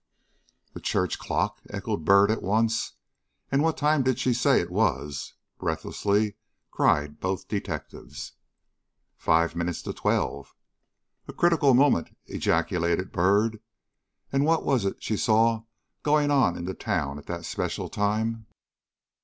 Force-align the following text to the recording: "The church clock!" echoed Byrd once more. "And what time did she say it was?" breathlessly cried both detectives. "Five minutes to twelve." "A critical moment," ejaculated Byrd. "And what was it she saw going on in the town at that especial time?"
"The 0.73 0.79
church 0.79 1.19
clock!" 1.19 1.61
echoed 1.69 2.05
Byrd 2.05 2.35
once 2.41 2.93
more. 2.97 3.47
"And 3.51 3.61
what 3.61 3.77
time 3.77 4.01
did 4.01 4.17
she 4.17 4.33
say 4.33 4.59
it 4.59 4.71
was?" 4.71 5.35
breathlessly 5.59 6.37
cried 6.71 7.19
both 7.19 7.47
detectives. 7.47 8.31
"Five 9.15 9.55
minutes 9.55 9.83
to 9.83 9.93
twelve." 9.93 10.55
"A 11.27 11.33
critical 11.33 11.75
moment," 11.75 12.17
ejaculated 12.25 13.11
Byrd. 13.11 13.59
"And 14.31 14.43
what 14.43 14.65
was 14.65 14.85
it 14.85 15.03
she 15.03 15.17
saw 15.17 15.65
going 16.01 16.31
on 16.31 16.57
in 16.57 16.65
the 16.65 16.73
town 16.73 17.19
at 17.19 17.27
that 17.27 17.41
especial 17.41 17.87
time?" 17.87 18.47